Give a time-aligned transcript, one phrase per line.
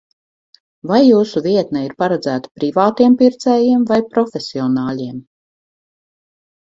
[0.91, 5.25] Vai jūsu vietne ir paredzēta privātiem pircējiem vai profesionāļiem?